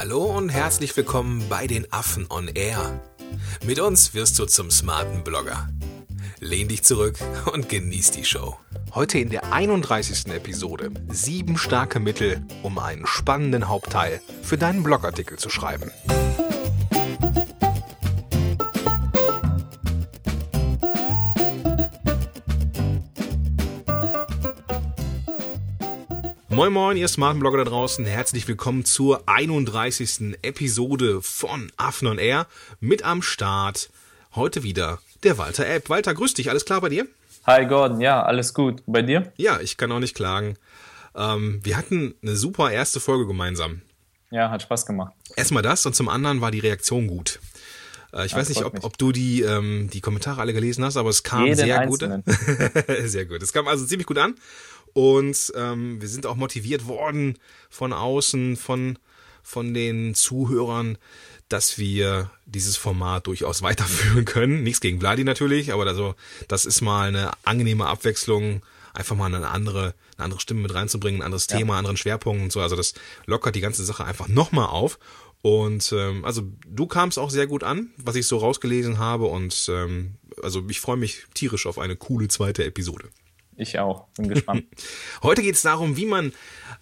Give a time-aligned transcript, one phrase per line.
[0.00, 3.02] Hallo und herzlich willkommen bei den Affen on Air.
[3.66, 5.68] Mit uns wirst du zum smarten Blogger.
[6.38, 7.18] Lehn dich zurück
[7.52, 8.56] und genieß die Show.
[8.94, 10.28] Heute in der 31.
[10.28, 15.90] Episode sieben starke Mittel, um einen spannenden Hauptteil für deinen Blogartikel zu schreiben.
[26.60, 28.04] Moin Moin, ihr smarten Blogger da draußen.
[28.04, 30.36] Herzlich willkommen zur 31.
[30.42, 32.46] Episode von Affen on Air.
[32.80, 33.88] Mit am Start
[34.34, 35.88] heute wieder der Walter App.
[35.88, 36.50] Walter, grüß dich.
[36.50, 37.06] Alles klar bei dir?
[37.46, 38.82] Hi Gordon, ja, alles gut.
[38.86, 39.32] Bei dir?
[39.38, 40.58] Ja, ich kann auch nicht klagen.
[41.14, 43.80] Ähm, wir hatten eine super erste Folge gemeinsam.
[44.30, 45.14] Ja, hat Spaß gemacht.
[45.36, 47.40] Erstmal das und zum anderen war die Reaktion gut.
[48.12, 50.96] Äh, ich ja, weiß nicht, ob, ob du die, ähm, die Kommentare alle gelesen hast,
[50.96, 52.00] aber es kam Jeden sehr gut.
[53.04, 53.42] sehr gut.
[53.42, 54.34] Es kam also ziemlich gut an.
[54.92, 58.98] Und ähm, wir sind auch motiviert worden von außen, von,
[59.42, 60.98] von den Zuhörern,
[61.48, 64.62] dass wir dieses Format durchaus weiterführen können.
[64.62, 66.14] Nichts gegen Vladi natürlich, aber also,
[66.48, 71.20] das ist mal eine angenehme Abwechslung, einfach mal eine andere, eine andere Stimme mit reinzubringen,
[71.20, 71.58] ein anderes ja.
[71.58, 72.60] Thema, anderen Schwerpunkt und so.
[72.60, 72.94] Also das
[73.26, 74.98] lockert die ganze Sache einfach nochmal auf.
[75.42, 79.26] Und ähm, also du kamst auch sehr gut an, was ich so rausgelesen habe.
[79.26, 83.08] Und ähm, also ich freue mich tierisch auf eine coole zweite Episode.
[83.56, 84.08] Ich auch.
[84.16, 84.64] Bin gespannt.
[85.22, 86.32] Heute geht es darum, wie man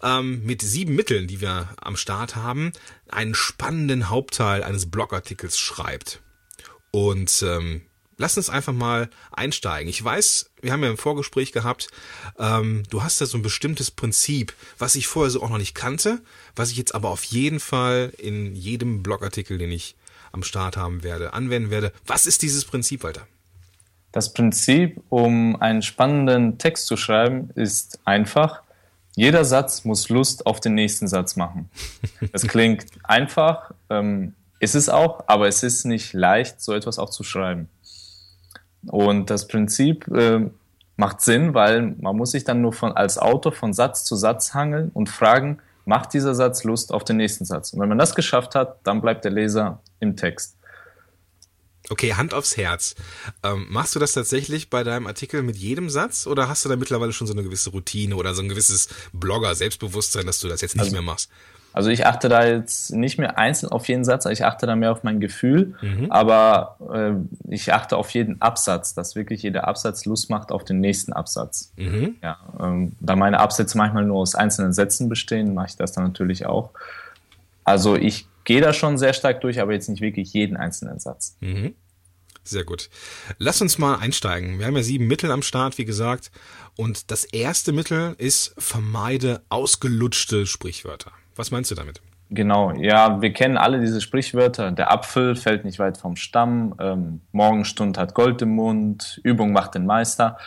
[0.03, 2.73] ähm, mit sieben Mitteln, die wir am Start haben,
[3.09, 6.21] einen spannenden Hauptteil eines Blogartikels schreibt.
[6.91, 7.83] Und ähm,
[8.17, 9.89] lass uns einfach mal einsteigen.
[9.89, 11.89] Ich weiß, wir haben ja ein Vorgespräch gehabt,
[12.39, 15.75] ähm, du hast da so ein bestimmtes Prinzip, was ich vorher so auch noch nicht
[15.75, 16.21] kannte,
[16.55, 19.97] was ich jetzt aber auf jeden Fall in jedem Blogartikel, den ich
[20.33, 21.93] am Start haben werde, anwenden werde.
[22.07, 23.27] Was ist dieses Prinzip, Walter?
[24.13, 28.63] Das Prinzip, um einen spannenden Text zu schreiben, ist einfach.
[29.17, 31.69] Jeder Satz muss Lust auf den nächsten Satz machen.
[32.33, 37.11] Das klingt einfach, ähm, ist es auch, aber es ist nicht leicht, so etwas auch
[37.11, 37.69] zu schreiben.
[38.87, 40.49] Und das Prinzip äh,
[40.97, 44.55] macht Sinn, weil man muss sich dann nur von, als Autor von Satz zu Satz
[44.55, 47.73] hangeln und fragen, macht dieser Satz Lust auf den nächsten Satz?
[47.73, 50.58] Und wenn man das geschafft hat, dann bleibt der Leser im Text.
[51.91, 52.95] Okay, Hand aufs Herz.
[53.43, 56.77] Ähm, machst du das tatsächlich bei deinem Artikel mit jedem Satz oder hast du da
[56.77, 60.75] mittlerweile schon so eine gewisse Routine oder so ein gewisses Blogger-Selbstbewusstsein, dass du das jetzt
[60.75, 61.31] nicht also, mehr machst?
[61.73, 64.91] Also ich achte da jetzt nicht mehr einzeln auf jeden Satz, ich achte da mehr
[64.91, 66.11] auf mein Gefühl, mhm.
[66.11, 67.13] aber äh,
[67.55, 71.73] ich achte auf jeden Absatz, dass wirklich jeder Absatz Lust macht auf den nächsten Absatz.
[71.77, 72.17] Mhm.
[72.23, 76.05] Ja, ähm, da meine Absätze manchmal nur aus einzelnen Sätzen bestehen, mache ich das dann
[76.05, 76.71] natürlich auch.
[77.65, 81.37] Also ich gehe da schon sehr stark durch, aber jetzt nicht wirklich jeden einzelnen Satz.
[81.41, 81.75] Mhm.
[82.45, 82.89] Sehr gut.
[83.37, 84.59] Lass uns mal einsteigen.
[84.59, 86.31] Wir haben ja sieben Mittel am Start, wie gesagt.
[86.75, 91.13] Und das erste Mittel ist vermeide ausgelutschte Sprichwörter.
[91.37, 92.01] Was meinst du damit?
[92.31, 94.71] Genau, ja, wir kennen alle diese Sprichwörter.
[94.71, 99.75] Der Apfel fällt nicht weit vom Stamm, ähm, Morgenstund hat Gold im Mund, Übung macht
[99.75, 100.39] den Meister.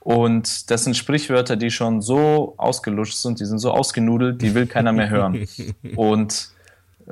[0.00, 4.66] Und das sind Sprichwörter, die schon so ausgelutscht sind, die sind so ausgenudelt, die will
[4.66, 5.48] keiner mehr hören.
[5.96, 6.50] Und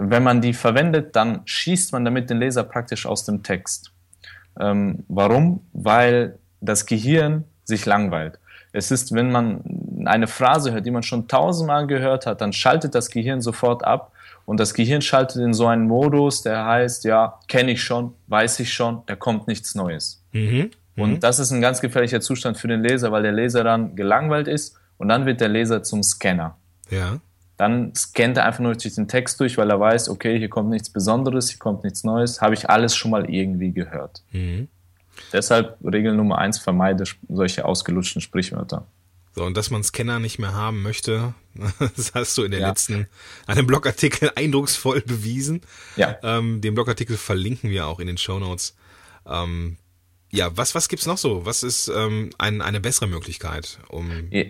[0.01, 3.93] wenn man die verwendet, dann schießt man damit den Leser praktisch aus dem Text.
[4.59, 5.67] Ähm, warum?
[5.73, 8.39] Weil das Gehirn sich langweilt.
[8.73, 9.63] Es ist, wenn man
[10.05, 14.13] eine Phrase hört, die man schon tausendmal gehört hat, dann schaltet das Gehirn sofort ab
[14.45, 18.61] und das Gehirn schaltet in so einen Modus, der heißt, ja, kenne ich schon, weiß
[18.61, 20.23] ich schon, da kommt nichts Neues.
[20.33, 20.71] Mhm.
[20.97, 21.03] Mhm.
[21.03, 24.49] Und das ist ein ganz gefährlicher Zustand für den Leser, weil der Leser dann gelangweilt
[24.49, 26.57] ist und dann wird der Leser zum Scanner.
[26.91, 27.19] Ja.
[27.59, 30.71] Dann scannt er einfach nur durch den Text durch, weil er weiß, okay, hier kommt
[30.71, 34.23] nichts Besonderes, hier kommt nichts Neues, habe ich alles schon mal irgendwie gehört.
[34.31, 34.69] Mhm.
[35.33, 38.87] Deshalb Regel Nummer eins, vermeide solche ausgelutschten Sprichwörter.
[39.35, 41.35] So, und dass man Scanner nicht mehr haben möchte,
[41.97, 42.69] das hast du in der ja.
[42.69, 43.09] letzten,
[43.49, 45.63] einem Blogartikel eindrucksvoll bewiesen.
[45.97, 46.17] Ja.
[46.23, 48.77] Ähm, den Blogartikel verlinken wir auch in den Show Notes.
[49.27, 49.79] Ähm,
[50.31, 51.45] ja, was, was gibt's noch so?
[51.45, 54.29] Was ist ähm, ein, eine bessere Möglichkeit, um.
[54.31, 54.45] Ja,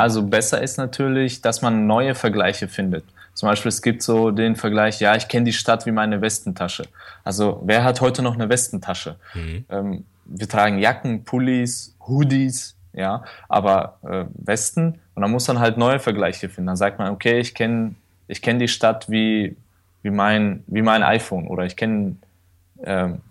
[0.00, 3.04] also besser ist natürlich, dass man neue Vergleiche findet.
[3.34, 6.84] Zum Beispiel, es gibt so den Vergleich, ja, ich kenne die Stadt wie meine Westentasche.
[7.22, 9.16] Also, wer hat heute noch eine Westentasche?
[9.34, 9.64] Mhm.
[9.68, 14.98] Ähm, wir tragen Jacken, Pullis, Hoodies, ja, aber äh, Westen.
[15.14, 16.66] Und dann muss man halt neue Vergleiche finden.
[16.66, 17.94] Dann sagt man, okay, ich kenne
[18.28, 19.56] ich kenn die Stadt wie,
[20.02, 22.16] wie, mein, wie mein iPhone oder ich kenne
[22.84, 23.22] ähm,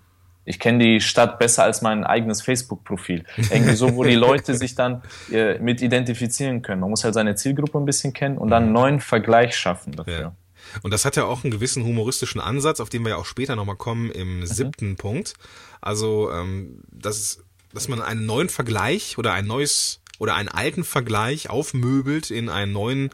[0.48, 3.26] ich kenne die Stadt besser als mein eigenes Facebook-Profil.
[3.36, 6.80] Irgendwie so, wo die Leute sich dann äh, mit identifizieren können.
[6.80, 10.20] Man muss halt seine Zielgruppe ein bisschen kennen und dann einen neuen Vergleich schaffen dafür.
[10.20, 10.36] Ja.
[10.84, 13.58] Und das hat ja auch einen gewissen humoristischen Ansatz, auf den wir ja auch später
[13.58, 14.46] nochmal kommen im mhm.
[14.46, 15.34] siebten Punkt.
[15.82, 21.50] Also, ähm, dass, dass man einen neuen Vergleich oder ein neues oder einen alten Vergleich
[21.50, 23.10] aufmöbelt in einen neuen,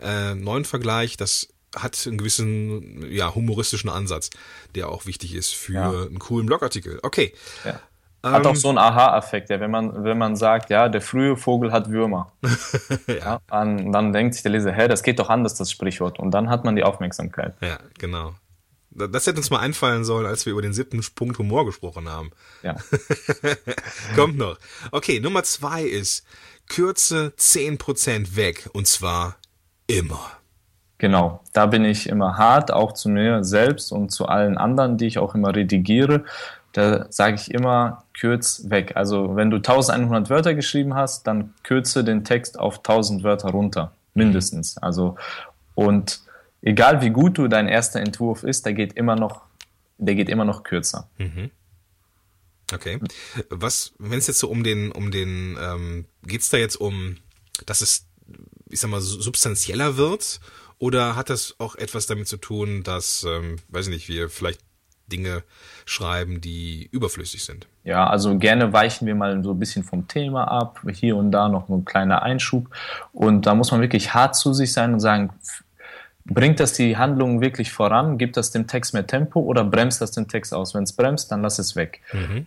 [0.00, 4.30] äh, neuen Vergleich, das hat einen gewissen ja, humoristischen Ansatz,
[4.74, 5.90] der auch wichtig ist für Ja.
[5.90, 6.98] einen coolen Blogartikel.
[7.02, 7.34] Okay.
[7.64, 7.80] Ja.
[8.22, 11.36] Hat Ähm, auch so einen Aha-Effekt, ja, wenn man, wenn man sagt, ja, der frühe
[11.36, 12.32] Vogel hat Würmer.
[13.06, 13.40] ja.
[13.46, 16.18] Dann, dann denkt sich der Leser, hä, das geht doch anders, das Sprichwort.
[16.18, 17.54] Und dann hat man die Aufmerksamkeit.
[17.60, 18.34] Ja, genau.
[18.90, 22.32] Das hätte uns mal einfallen sollen, als wir über den siebten Punkt Humor gesprochen haben.
[22.64, 22.74] Ja.
[24.16, 24.58] Kommt noch.
[24.90, 26.24] Okay, Nummer zwei ist
[26.68, 28.68] Kürze 10% weg.
[28.72, 29.36] Und zwar
[29.86, 30.37] immer.
[30.98, 35.06] Genau, da bin ich immer hart, auch zu mir selbst und zu allen anderen, die
[35.06, 36.24] ich auch immer redigiere.
[36.72, 38.92] Da sage ich immer, kürz weg.
[38.96, 43.92] Also wenn du 1100 Wörter geschrieben hast, dann kürze den Text auf 1000 Wörter runter,
[44.14, 44.76] mindestens.
[44.78, 45.16] Also
[45.74, 46.20] und
[46.62, 49.42] egal wie gut du dein erster Entwurf ist, der geht immer noch,
[49.98, 51.08] der geht immer noch kürzer.
[52.72, 52.98] Okay.
[53.48, 57.16] Was, wenn es jetzt so um den, um den, ähm, geht's da jetzt um,
[57.66, 58.06] dass es,
[58.68, 60.40] ich sag mal, substanzieller wird?
[60.78, 64.60] Oder hat das auch etwas damit zu tun, dass, ähm, weiß ich nicht, wir vielleicht
[65.10, 65.42] Dinge
[65.86, 67.66] schreiben, die überflüssig sind?
[67.84, 71.48] Ja, also gerne weichen wir mal so ein bisschen vom Thema ab, hier und da
[71.48, 72.68] noch ein kleiner Einschub.
[73.12, 75.30] Und da muss man wirklich hart zu sich sein und sagen,
[76.26, 78.18] bringt das die Handlung wirklich voran?
[78.18, 80.74] Gibt das dem Text mehr Tempo oder bremst das den Text aus?
[80.74, 82.02] Wenn es bremst, dann lass es weg.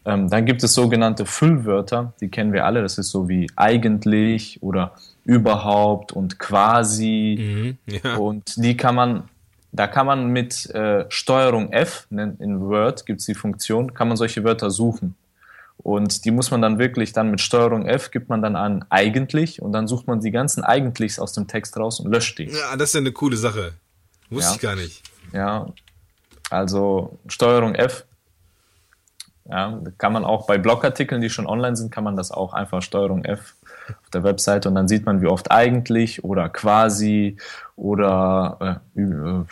[0.05, 2.81] Ähm, dann gibt es sogenannte Füllwörter, die kennen wir alle.
[2.83, 4.93] Das ist so wie eigentlich oder
[5.25, 7.77] überhaupt und quasi.
[7.85, 8.15] Ja.
[8.17, 9.29] Und die kann man,
[9.71, 14.07] da kann man mit äh, Steuerung F, nennt- in Word gibt es die Funktion, kann
[14.07, 15.15] man solche Wörter suchen.
[15.77, 19.61] Und die muss man dann wirklich dann mit Steuerung F gibt man dann an eigentlich
[19.61, 22.45] und dann sucht man die ganzen Eigentlichs aus dem Text raus und löscht die.
[22.51, 23.73] Ja, das ist ja eine coole Sache.
[24.29, 24.55] Wusste Ja.
[24.55, 25.03] ich gar nicht.
[25.33, 25.67] Ja,
[26.51, 28.05] also Steuerung F.
[29.49, 32.81] Ja, kann man auch bei Blogartikeln, die schon online sind, kann man das auch einfach
[32.83, 33.55] Steuerung F
[34.01, 37.37] auf der Webseite und dann sieht man, wie oft eigentlich oder quasi
[37.75, 39.43] oder äh, äh,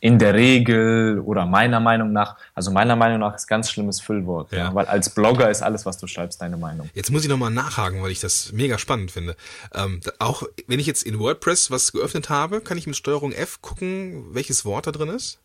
[0.00, 2.36] in der Regel oder meiner Meinung nach.
[2.54, 4.58] Also meiner Meinung nach ist ganz schlimmes Füllwort, ja.
[4.58, 4.74] Ja.
[4.74, 6.90] weil als Blogger ist alles, was du schreibst, deine Meinung.
[6.94, 9.36] Jetzt muss ich nochmal nachhaken, weil ich das mega spannend finde.
[9.74, 13.62] Ähm, auch wenn ich jetzt in WordPress was geöffnet habe, kann ich mit Steuerung F
[13.62, 15.38] gucken, welches Wort da drin ist?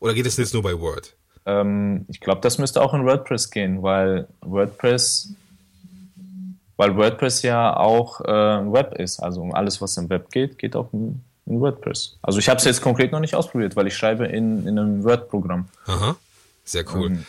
[0.00, 1.16] Oder geht es jetzt nur bei Word?
[1.46, 5.30] Ähm, ich glaube, das müsste auch in WordPress gehen, weil WordPress,
[6.78, 9.20] weil WordPress ja auch äh, Web ist.
[9.20, 12.16] Also alles, was im Web geht, geht auch in, in WordPress.
[12.22, 15.04] Also ich habe es jetzt konkret noch nicht ausprobiert, weil ich schreibe in, in einem
[15.04, 15.68] Word-Programm.
[15.86, 16.16] Aha,
[16.64, 17.08] sehr cool.
[17.08, 17.26] Ähm,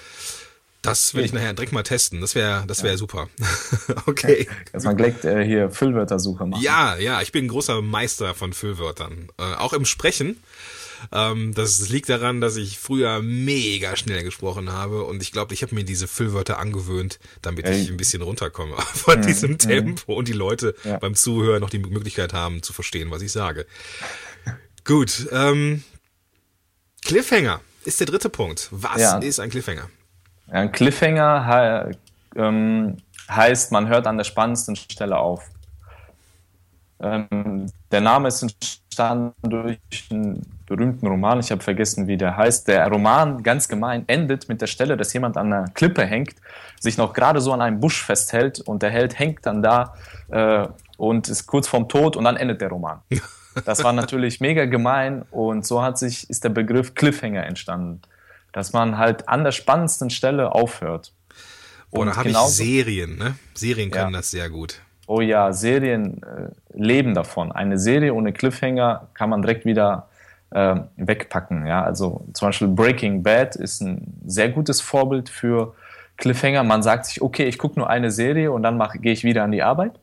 [0.84, 2.22] das will ich nachher direkt mal testen.
[2.22, 3.28] Das wäre, das wäre super.
[4.06, 4.48] okay.
[4.72, 6.62] Dass man gleich äh, hier Füllwörtersuche macht.
[6.62, 9.30] Ja, ja, ich bin ein großer Meister von Füllwörtern.
[9.38, 10.42] Äh, auch im Sprechen.
[11.12, 15.62] Ähm, das liegt daran, dass ich früher mega schnell gesprochen habe und ich glaube, ich
[15.64, 17.82] habe mir diese Füllwörter angewöhnt, damit Ey.
[17.82, 20.98] ich ein bisschen runterkomme von diesem Tempo und die Leute Ja.
[20.98, 23.66] beim Zuhören noch die Möglichkeit haben zu verstehen, was ich sage.
[24.86, 25.84] Gut, ähm,
[27.04, 28.68] Cliffhanger ist der dritte Punkt.
[28.72, 29.18] Was Ja.
[29.20, 29.90] ist ein Cliffhanger?
[30.48, 32.98] Ein Cliffhanger he ähm,
[33.30, 35.44] heißt, man hört an der spannendsten Stelle auf.
[37.00, 39.80] Ähm, der Name ist entstanden durch
[40.12, 42.68] einen berühmten Roman, ich habe vergessen, wie der heißt.
[42.70, 46.36] Der Roman, ganz gemein, endet mit der Stelle, dass jemand an einer Klippe hängt,
[46.80, 49.96] sich noch gerade so an einem Busch festhält und der Held hängt dann da
[50.30, 50.68] äh,
[50.98, 53.02] und ist kurz vorm Tod und dann endet der Roman.
[53.66, 58.00] Das war natürlich mega gemein und so hat sich, ist der Begriff Cliffhanger entstanden.
[58.54, 61.12] Dass man halt an der spannendsten Stelle aufhört.
[61.92, 63.36] Boah, da habe ich Serien, ne?
[63.56, 64.20] Serien können Ja.
[64.20, 64.80] das sehr gut.
[65.08, 67.52] Oh ja, Serien äh, leben davon.
[67.52, 70.09] Eine Serie ohne Cliffhanger kann man direkt wieder
[70.52, 71.66] äh, wegpacken.
[71.66, 75.76] Ja, also zum Beispiel Breaking Bad ist ein sehr gutes Vorbild für
[76.18, 76.64] Cliffhanger.
[76.64, 79.52] Man sagt sich, okay, ich gucke nur eine Serie und dann gehe ich wieder an
[79.52, 79.94] die Arbeit.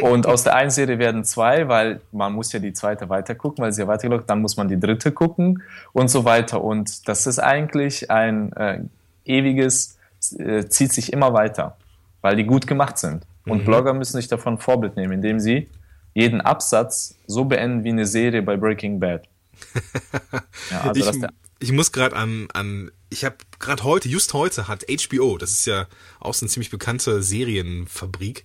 [0.00, 3.72] und aus der einen Serie werden zwei, weil man muss ja die zweite weitergucken, weil
[3.72, 4.30] sie ja weiterläuft.
[4.30, 6.62] Dann muss man die dritte gucken und so weiter.
[6.62, 8.80] Und das ist eigentlich ein äh,
[9.24, 9.98] ewiges,
[10.38, 11.76] äh, zieht sich immer weiter,
[12.20, 13.26] weil die gut gemacht sind.
[13.46, 15.68] Und Blogger müssen sich davon Vorbild nehmen, indem sie
[16.14, 19.28] jeden Absatz so beenden wie eine Serie bei Breaking Bad.
[20.70, 21.30] Ja, also ich, der,
[21.60, 25.66] ich muss gerade an, an, ich habe gerade heute, just heute hat HBO, das ist
[25.66, 25.86] ja
[26.20, 28.44] auch so eine ziemlich bekannte Serienfabrik,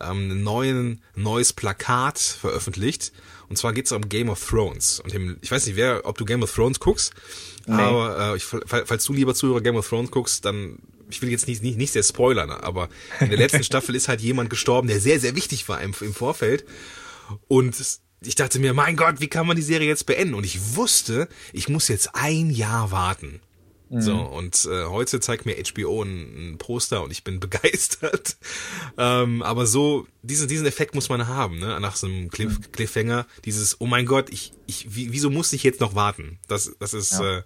[0.00, 3.12] ähm, ein neuen, neues Plakat veröffentlicht.
[3.48, 5.00] Und zwar geht es um Game of Thrones.
[5.00, 7.12] Und dem, ich weiß nicht, wer, ob du Game of Thrones guckst,
[7.66, 7.74] Nee.
[7.74, 10.78] aber äh, ich, fall- falls du lieber Zuhörer Game of Thrones guckst, dann
[11.10, 12.88] ich will jetzt nicht, nicht, nicht sehr spoilern, aber
[13.20, 16.14] in der letzten Staffel ist halt jemand gestorben, der sehr, sehr wichtig war im, im
[16.14, 16.64] Vorfeld.
[17.46, 17.76] Und
[18.26, 20.34] ich dachte mir, mein Gott, wie kann man die Serie jetzt beenden?
[20.34, 23.40] Und ich wusste, ich muss jetzt ein Jahr warten.
[23.96, 28.36] So, und äh, heute zeigt mir HBO ein, ein Poster und ich bin begeistert.
[28.98, 31.78] ähm, aber so, diesen, diesen Effekt muss man haben, ne?
[31.80, 32.72] Nach so einem Cliff, mhm.
[32.72, 36.38] Cliffhanger, dieses, oh mein Gott, ich, ich, wieso muss ich jetzt noch warten?
[36.48, 37.38] Das, das ist, ja.
[37.38, 37.42] äh,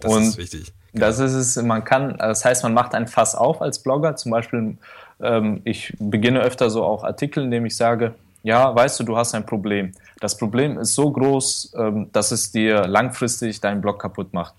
[0.00, 0.72] das und ist wichtig.
[0.92, 4.16] Das ist es, man kann, das heißt, man macht ein Fass auf als Blogger.
[4.16, 4.76] Zum Beispiel,
[5.20, 9.34] ähm, ich beginne öfter so auch Artikel, indem ich sage, ja, weißt du, du hast
[9.34, 9.92] ein Problem.
[10.20, 14.54] Das Problem ist so groß, ähm, dass es dir langfristig deinen Blog kaputt macht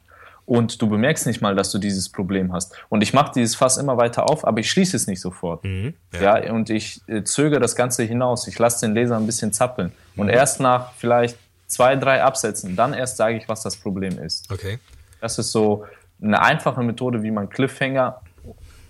[0.46, 2.75] und du bemerkst nicht mal, dass du dieses Problem hast.
[2.90, 5.63] Und ich mache dieses Fass immer weiter auf, aber ich schließe es nicht sofort.
[5.63, 6.40] Mhm, ja.
[6.40, 6.54] ja.
[6.54, 8.48] und ich äh, zögere das Ganze hinaus.
[8.48, 9.94] Ich lasse den Leser ein bisschen zappeln.
[10.16, 10.22] Mhm.
[10.22, 11.38] Und erst nach vielleicht
[11.68, 14.52] zwei, drei Absätzen, dann erst sage ich, was das Problem ist.
[14.52, 14.80] Okay.
[15.22, 15.86] Das ist so
[16.22, 18.22] eine einfache Methode, wie man Cliffhanger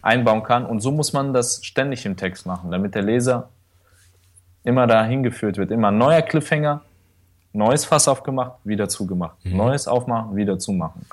[0.02, 0.66] einbauen kann.
[0.66, 3.50] Und so muss man das ständig im Text machen, damit der Leser
[4.64, 5.72] immer dahin geführt wird.
[5.72, 6.82] Immer neuer Cliffhanger,
[7.54, 9.38] neues Fass aufgemacht, wieder zugemacht.
[9.44, 9.58] Mhm.
[9.58, 11.06] Neues aufmachen, wieder zumachen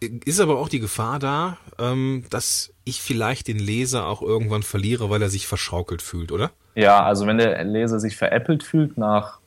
[0.00, 5.10] ist aber auch die Gefahr da, ähm, dass ich vielleicht den Leser auch irgendwann verliere,
[5.10, 6.50] weil er sich verschaukelt fühlt, oder?
[6.74, 9.40] Ja, also wenn der Leser sich veräppelt fühlt, nach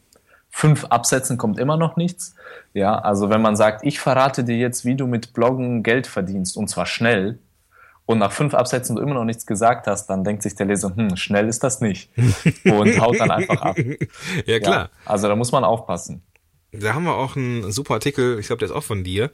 [0.49, 2.35] fünf Absätzen kommt immer noch nichts.
[2.73, 6.57] Ja, also wenn man sagt, ich verrate dir jetzt, wie du mit Bloggen Geld verdienst,
[6.57, 7.39] und zwar schnell,
[8.11, 10.95] und nach fünf Absätzen du immer noch nichts gesagt hast, dann denkt sich der Leser,
[10.95, 12.09] hm, schnell ist das nicht.
[12.65, 13.77] Und haut dann einfach ab.
[14.45, 14.83] ja, klar.
[14.83, 16.23] Ja, also da muss man aufpassen.
[16.71, 19.31] Da haben wir auch einen super Artikel, ich glaube, der ist auch von dir.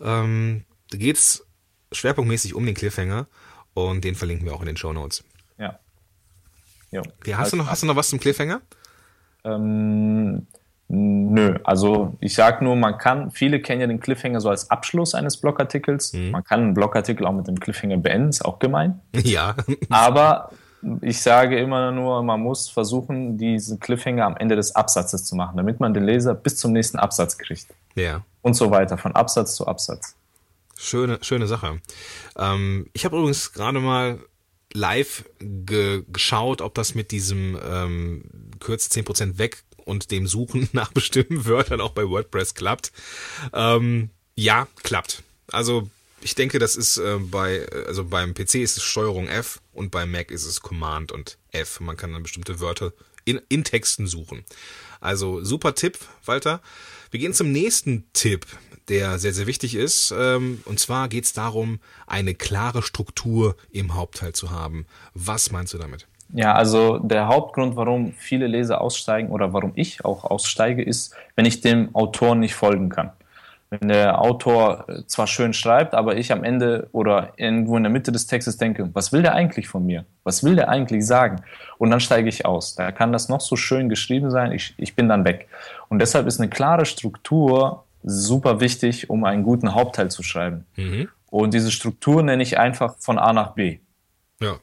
[0.00, 1.46] Ähm, da geht's
[1.92, 3.26] schwerpunktmäßig um den Cliffhanger
[3.74, 5.24] und den verlinken wir auch in den Show Notes.
[5.58, 5.78] Ja.
[6.90, 7.02] Jo.
[7.32, 8.60] Hast, du noch, hast du noch was zum Cliffhanger?
[9.44, 10.46] Ähm,
[10.88, 15.14] nö, also ich sag nur, man kann, viele kennen ja den Cliffhanger so als Abschluss
[15.14, 16.12] eines Blogartikels.
[16.12, 16.30] Mhm.
[16.30, 19.00] Man kann einen Blogartikel auch mit dem Cliffhanger beenden, ist auch gemein.
[19.24, 19.56] Ja.
[19.88, 20.50] Aber
[21.00, 25.56] ich sage immer nur, man muss versuchen, diesen Cliffhanger am Ende des Absatzes zu machen,
[25.56, 27.66] damit man den Leser bis zum nächsten Absatz kriegt.
[27.96, 28.22] Ja.
[28.42, 30.14] Und so weiter, von Absatz zu Absatz.
[30.78, 31.80] Schöne, schöne Sache.
[32.36, 34.20] Ähm, ich habe übrigens gerade mal
[34.72, 38.24] live ge geschaut, ob das mit diesem ähm,
[38.60, 42.92] Kürze 10% weg und dem Suchen nach bestimmten Wörtern auch bei WordPress klappt.
[43.54, 45.22] Ähm, ja, klappt.
[45.50, 45.88] Also
[46.20, 50.10] ich denke, das ist äh, bei, also beim PC ist es Steuerung F und beim
[50.10, 51.80] Mac ist es Command und F.
[51.80, 52.92] Man kann dann bestimmte Wörter
[53.24, 54.44] in, in Texten suchen.
[55.00, 56.60] Also super Tipp, Walter.
[57.10, 58.46] Wir gehen zum nächsten Tipp,
[58.88, 60.12] der sehr, sehr wichtig ist.
[60.16, 64.86] Ähm, und zwar geht es darum, eine klare Struktur im Hauptteil zu haben.
[65.14, 66.06] Was meinst du damit?
[66.32, 71.44] Ja, also der Hauptgrund, warum viele Leser aussteigen oder warum ich auch aussteige, ist, wenn
[71.44, 73.12] ich dem Autor nicht folgen kann
[73.70, 77.90] wenn der Autor äh, zwar schön schreibt, aber ich am Ende oder irgendwo in der
[77.92, 80.04] Mitte des Textes denke, was will der eigentlich von mir?
[80.24, 81.42] Was will der eigentlich sagen?
[81.78, 82.74] Und dann steige ich aus.
[82.74, 85.48] Da kann das noch so schön geschrieben sein, ich, ich bin dann weg.
[85.88, 90.64] Und deshalb ist eine klare Struktur super wichtig, um einen guten Hauptteil zu schreiben.
[90.76, 91.08] Mhm.
[91.28, 93.78] Und diese Struktur nenne ich einfach von A nach B.
[94.40, 94.56] Ja,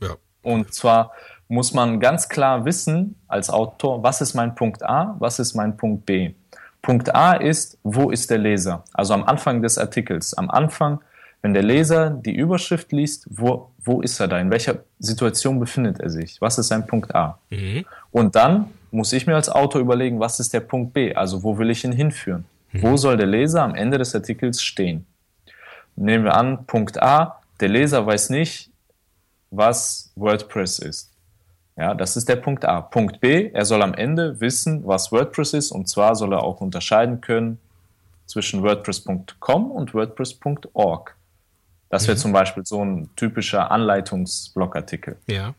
[0.00, 0.16] ja.
[0.42, 1.12] Und zwar
[1.48, 5.76] muss man ganz klar wissen als Autor, was ist mein Punkt A, was ist mein
[5.76, 6.32] Punkt B.
[6.80, 8.84] Punkt A ist, wo ist der Leser?
[8.94, 10.32] Also am Anfang des Artikels.
[10.34, 11.00] Am Anfang,
[11.42, 14.38] wenn der Leser die Überschrift liest, wo, wo ist er da?
[14.38, 16.40] In welcher Situation befindet er sich?
[16.40, 17.38] Was ist sein Punkt A?
[17.50, 17.84] Mhm.
[18.12, 21.14] Und dann muss ich mir als Autor überlegen, was ist der Punkt B?
[21.14, 22.44] Also wo will ich ihn hinführen?
[22.72, 22.82] Mhm.
[22.82, 25.04] Wo soll der Leser am Ende des Artikels stehen?
[25.96, 28.69] Nehmen wir an, Punkt A, der Leser weiß nicht,
[29.50, 31.10] was WordPress ist.
[31.76, 32.82] Ja, das ist der Punkt A.
[32.82, 36.60] Punkt B, er soll am Ende wissen, was WordPress ist und zwar soll er auch
[36.60, 37.58] unterscheiden können
[38.26, 41.16] zwischen WordPress.com und WordPress.org.
[41.88, 42.20] Das wäre mhm.
[42.20, 45.16] zum Beispiel so ein typischer Anleitungsblogartikel.
[45.26, 45.54] Ja.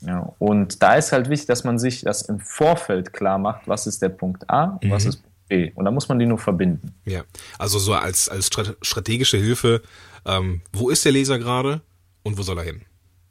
[0.00, 3.88] Ja, und da ist halt wichtig, dass man sich das im Vorfeld klar macht, was
[3.88, 4.90] ist der Punkt A und mhm.
[4.90, 5.72] was ist Punkt B.
[5.74, 6.94] Und da muss man die nur verbinden.
[7.04, 7.22] Ja,
[7.58, 8.48] also so als, als
[8.82, 9.82] strategische Hilfe,
[10.24, 11.80] ähm, wo ist der Leser gerade
[12.22, 12.82] und wo soll er hin?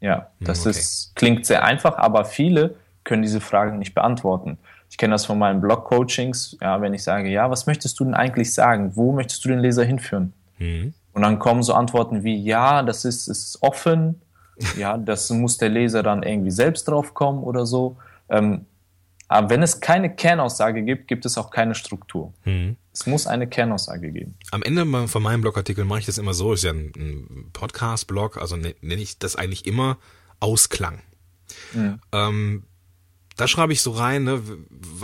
[0.02, 0.70] Ja, hm, das okay.
[0.72, 4.58] ist, klingt sehr einfach, aber viele können diese Fragen nicht beantworten.
[4.90, 8.14] Ich kenne das von meinen Blog-Coachings, ja, wenn ich sage, ja, was möchtest du denn
[8.14, 8.96] eigentlich sagen?
[8.96, 10.34] Wo möchtest du den Leser hinführen?
[10.60, 10.94] Mhm.
[11.14, 14.22] Und dann kommen so Antworten wie, ja, das ist, ist offen,
[14.78, 17.98] ja, das muss der Leser dann irgendwie selbst drauf kommen oder so.
[18.30, 18.66] Ähm,
[19.28, 22.34] aber wenn es keine Kernaussage gibt, gibt es auch keine Struktur.
[22.46, 22.78] Mhm.
[23.00, 24.34] Es muss eine Kernaussage geben.
[24.50, 28.56] Am Ende von meinem Blogartikel mache ich das immer so, ist ja ein Podcast-Blog, also
[28.56, 30.00] ne, nenne ich das eigentlich immer
[30.40, 31.04] Ausklang.
[31.74, 32.00] Mhm.
[32.12, 32.64] Ähm,
[33.36, 34.42] da schreibe ich so rein, ne,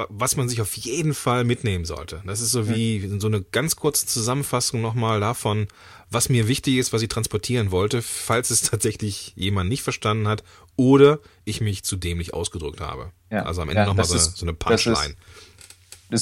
[0.10, 2.24] was man sich auf jeden Fall mitnehmen sollte.
[2.26, 5.68] Das ist so wie so eine ganz kurze Zusammenfassung nochmal davon,
[6.10, 10.44] was mir wichtig ist, was ich transportieren wollte, falls es tatsächlich jemand nicht verstanden hat
[10.76, 13.12] oder ich mich zu dämlich ausgedrückt habe.
[13.30, 13.44] Ja.
[13.44, 15.10] Also am Ende ja, nochmal so, so, eine Punchline.
[15.10, 15.18] ist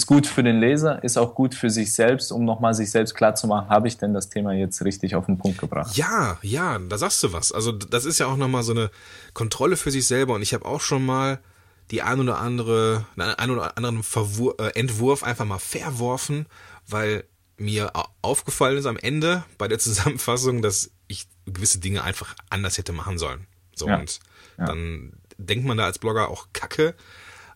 [0.08, 3.70] gut für den Leser, ist auch gut für sich selbst, um nochmal sich selbst klarzumachen,
[3.70, 5.96] habe ich denn das Thema jetzt richtig auf den Punkt gebracht?
[5.98, 7.52] Ja, ja, da sagst du was.
[7.52, 8.90] Also das ist ja auch nochmal so eine
[9.34, 11.40] Kontrolle für sich selber und ich habe auch schon mal
[11.92, 16.46] die ein oder andere, einen oder anderen Verwur äh, Entwurf einfach mal verworfen,
[16.88, 17.26] weil
[17.58, 22.94] mir aufgefallen ist am Ende bei der Zusammenfassung, dass ich gewisse Dinge einfach anders hätte
[22.94, 23.46] machen sollen.
[23.76, 23.98] So ja.
[24.00, 24.20] und
[24.58, 24.66] ja.
[24.66, 26.96] dann denkt man da als Blogger auch Kacke,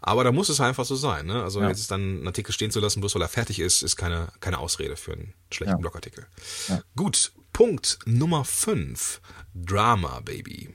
[0.08, 1.26] aber da muss es einfach so sein.
[1.26, 1.42] Ne?
[1.42, 1.68] Also ja.
[1.68, 4.60] jetzt dann einen Artikel stehen zu lassen, bloß weil er fertig ist, ist keine, keine
[4.60, 5.82] Ausrede für einen schlechten ja.
[5.82, 6.28] Blogartikel.
[6.68, 6.80] Ja.
[6.96, 9.20] Gut, Punkt Nummer 5.
[9.56, 10.70] Drama, Baby.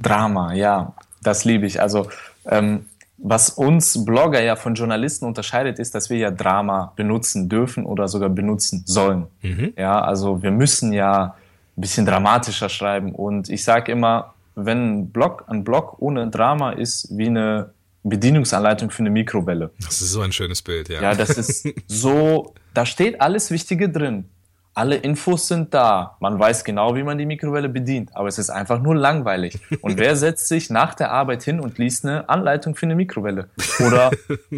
[0.00, 1.80] Drama, ja, das liebe ich.
[1.80, 2.08] Also
[2.44, 2.86] ähm,
[3.18, 8.06] was uns Blogger ja von Journalisten unterscheidet, ist, dass wir ja Drama benutzen dürfen oder
[8.06, 9.26] sogar benutzen sollen.
[9.42, 9.72] Mhm.
[9.76, 11.34] Ja, also wir müssen ja
[11.76, 13.16] ein bisschen dramatischer schreiben.
[13.16, 17.70] Und ich sage immer, wenn ein Blog, ein Blog ohne Drama ist wie eine
[18.08, 19.70] Bedienungsanleitung für eine Mikrowelle.
[19.84, 21.00] Das ist so ein schönes Bild, ja.
[21.02, 24.28] Ja, das ist so, da steht alles Wichtige drin.
[24.74, 26.18] Alle Infos sind da.
[26.20, 29.58] Man weiß genau, wie man die Mikrowelle bedient, aber es ist einfach nur langweilig.
[29.80, 33.48] Und wer setzt sich nach der Arbeit hin und liest eine Anleitung für eine Mikrowelle?
[33.86, 34.10] Oder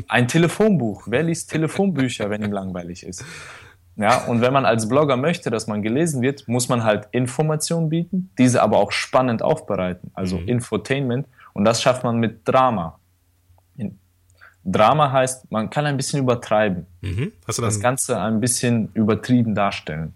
[0.09, 1.05] ein Telefonbuch.
[1.07, 3.25] Wer liest Telefonbücher, wenn ihm langweilig ist?
[3.95, 7.89] Ja, und wenn man als Blogger möchte, dass man gelesen wird, muss man halt Informationen
[7.89, 10.49] bieten, diese aber auch spannend aufbereiten, also mhm.
[10.49, 11.27] Infotainment.
[11.53, 12.99] Und das schafft man mit Drama.
[14.73, 16.87] Drama heißt, man kann ein bisschen übertreiben.
[17.01, 17.33] Mhm.
[17.47, 20.15] Hast du dann, das Ganze ein bisschen übertrieben darstellen.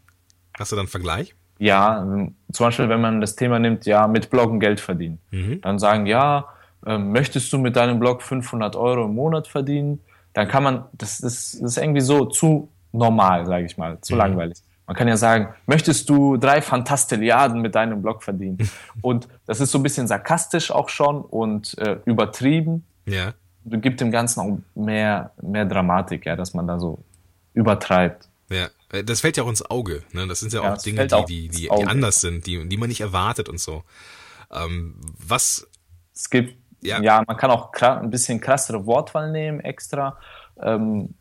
[0.59, 1.35] Hast du dann einen Vergleich?
[1.59, 2.05] Ja,
[2.53, 5.19] zum Beispiel, wenn man das Thema nimmt, ja, mit Bloggen Geld verdienen.
[5.31, 5.61] Mhm.
[5.61, 6.47] Dann sagen, ja,
[6.85, 10.01] äh, möchtest du mit deinem Blog 500 Euro im Monat verdienen?
[10.33, 14.15] Dann kann man, das, das, das ist irgendwie so zu normal, sage ich mal, zu
[14.15, 14.19] mhm.
[14.19, 14.59] langweilig.
[14.87, 18.59] Man kann ja sagen, möchtest du drei Fantastilliarden mit deinem Blog verdienen?
[19.01, 22.85] und das ist so ein bisschen sarkastisch auch schon und äh, übertrieben.
[23.07, 26.99] Ja gibt dem Ganzen auch mehr, mehr Dramatik, ja, dass man da so
[27.55, 28.29] übertreibt.
[28.51, 30.03] Ja, äh, das fällt ja auch ins Auge.
[30.13, 30.27] Ne?
[30.27, 32.89] Das sind ja, ja auch Dinge, die, die, die, die, anders sind, die, die man
[32.89, 33.83] nicht erwartet und so.
[34.53, 35.69] Ähm, was.
[36.15, 37.01] Es gibt, ja.
[37.01, 40.19] ja, man kann auch ein bisschen krassere Wortwahl nehmen extra.
[40.61, 41.15] Ähm,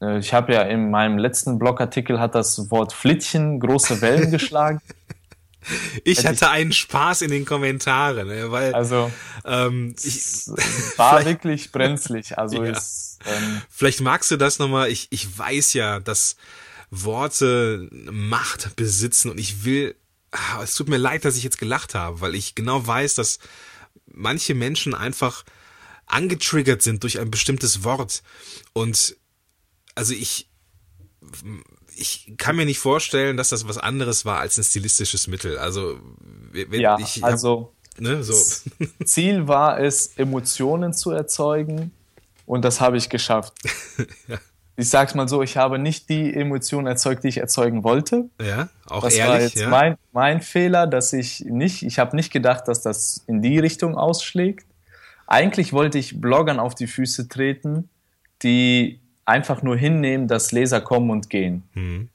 [0.00, 4.80] äh, ich habe ja in meinem letzten Blogartikel hat das Wort Flittchen große Wellen geschlagen.
[6.04, 9.10] Ich hatte einen Spaß in den Kommentaren, ne, weil also
[9.44, 10.46] ähm, ich,
[10.96, 12.38] war wirklich brenzlig.
[12.38, 12.72] Also ja.
[12.72, 14.90] ist, ähm, vielleicht magst du das nochmal.
[14.90, 16.36] Ich ich weiß ja, dass
[16.90, 19.96] Worte Macht besitzen und ich will.
[20.30, 23.38] Ah, es tut mir leid, dass ich jetzt gelacht habe, weil ich genau weiß, dass
[24.06, 25.44] manche Menschen einfach
[26.06, 28.22] angetriggert sind durch ein bestimmtes Wort
[28.72, 29.16] und
[29.94, 30.48] also ich
[31.96, 35.58] ich kann mir nicht vorstellen, dass das was anderes war als ein stilistisches Mittel.
[35.58, 35.98] Also,
[36.52, 38.34] wenn ja, ich hab, also ne, so.
[39.04, 41.92] Ziel war es, Emotionen zu erzeugen
[42.44, 43.54] und das habe ich geschafft.
[44.28, 44.38] ja.
[44.78, 48.28] Ich sag's mal so, ich habe nicht die Emotionen erzeugt, die ich erzeugen wollte.
[48.40, 49.32] Ja, auch das ehrlich.
[49.32, 49.68] war jetzt ja.
[49.70, 53.96] mein, mein Fehler, dass ich nicht, ich habe nicht gedacht, dass das in die Richtung
[53.96, 54.66] ausschlägt.
[55.26, 57.88] Eigentlich wollte ich Bloggern auf die Füße treten,
[58.42, 61.64] die einfach nur hinnehmen, dass Leser kommen und gehen.
[61.72, 62.08] Hm.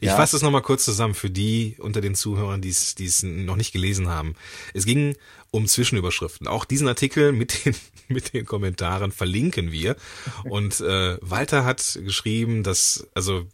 [0.00, 0.16] Ich ja.
[0.16, 4.08] fasse das nochmal kurz zusammen für die unter den Zuhörern, die es noch nicht gelesen
[4.08, 4.34] haben.
[4.72, 5.16] Es ging
[5.50, 6.46] um Zwischenüberschriften.
[6.46, 7.74] Auch diesen Artikel mit den,
[8.08, 9.96] mit den Kommentaren verlinken wir.
[10.44, 13.46] Und äh, Walter hat geschrieben, dass, also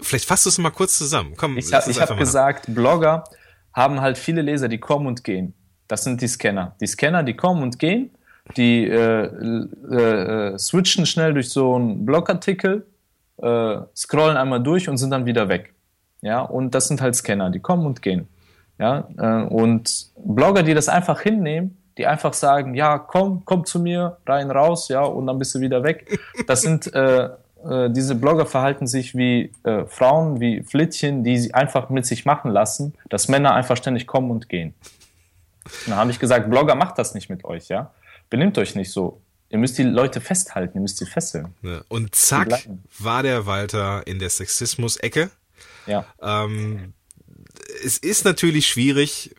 [0.00, 1.34] vielleicht fasst du es mal kurz zusammen.
[1.36, 3.24] Komm, ich, ha, ich habe gesagt, Blogger
[3.72, 5.54] haben halt viele Leser, die kommen und gehen.
[5.88, 6.76] Das sind die Scanner.
[6.80, 8.10] Die Scanner, die kommen und gehen
[8.56, 12.86] die äh, äh, switchen schnell durch so einen Blogartikel,
[13.42, 15.74] äh, scrollen einmal durch und sind dann wieder weg.
[16.22, 18.28] Ja, und das sind halt Scanner, die kommen und gehen.
[18.78, 23.80] Ja, äh, und Blogger, die das einfach hinnehmen, die einfach sagen, ja, komm, komm zu
[23.80, 26.18] mir, rein, raus, ja, und dann bist du wieder weg.
[26.46, 27.24] Das sind, äh,
[27.68, 32.24] äh, diese Blogger verhalten sich wie äh, Frauen, wie Flittchen, die sie einfach mit sich
[32.24, 34.74] machen lassen, dass Männer einfach ständig kommen und gehen.
[35.64, 37.90] Und dann habe ich gesagt, Blogger macht das nicht mit euch, ja
[38.30, 39.20] benimmt euch nicht so.
[39.50, 41.54] Ihr müsst die Leute festhalten, ihr müsst sie fesseln.
[41.62, 45.30] Ja, und zack, war der Walter in der Sexismus-Ecke.
[45.86, 46.06] Ja.
[46.22, 46.94] Ähm,
[47.84, 49.34] es ist natürlich schwierig,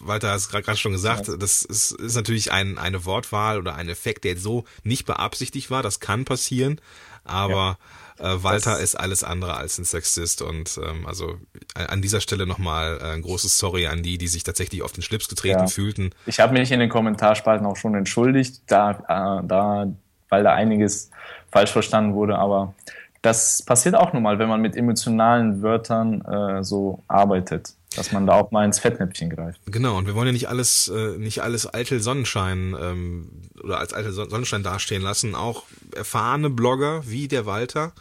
[0.00, 1.36] Walter hat es gerade schon gesagt, ja.
[1.36, 5.82] das ist, ist natürlich ein, eine Wortwahl oder ein Effekt, der so nicht beabsichtigt war.
[5.82, 6.80] Das kann passieren,
[7.24, 7.78] aber
[8.18, 11.36] äh, Walter das ist alles andere als ein Sexist und ähm, also
[11.74, 15.02] an dieser Stelle nochmal äh, ein großes Sorry an die, die sich tatsächlich auf den
[15.02, 15.66] Schlips getreten ja.
[15.66, 16.10] fühlten.
[16.26, 19.86] Ich habe mich in den Kommentarspalten auch schon entschuldigt, da, äh, da,
[20.28, 21.10] weil da einiges
[21.50, 22.74] falsch verstanden wurde, aber
[23.22, 27.75] das passiert auch nochmal, wenn man mit emotionalen Wörtern äh, so arbeitet.
[27.94, 29.60] Dass man da auch mal ins Fettnäpfchen greift.
[29.66, 33.30] Genau, und wir wollen ja nicht alles, äh, nicht alles eitel Sonnenschein ähm,
[33.62, 35.34] oder als eitel Sonnenschein dastehen lassen.
[35.34, 37.92] Auch erfahrene Blogger wie der Walter,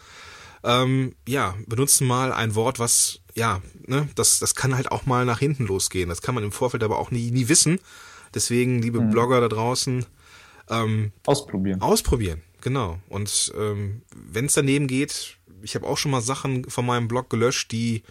[0.64, 5.26] ähm, ja, benutzen mal ein Wort, was, ja, ne, das, das kann halt auch mal
[5.26, 6.10] nach hinten losgehen.
[6.10, 7.80] Das kann man im Vorfeld aber auch nie, nie wissen.
[8.34, 9.12] Deswegen, liebe mhm.
[9.12, 10.06] Blogger da draußen,
[10.70, 11.82] ähm, ausprobieren.
[11.82, 13.00] Ausprobieren, genau.
[13.08, 17.30] Und ähm, wenn es daneben geht, ich habe auch schon mal Sachen von meinem Blog
[17.30, 18.04] gelöscht, die